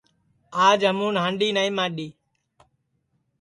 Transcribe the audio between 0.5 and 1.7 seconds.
آج ہمُون ہانڈؔی